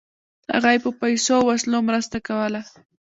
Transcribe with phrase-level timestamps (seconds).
[0.53, 2.61] هغه یې په پیسو او وسلو مرسته کوله.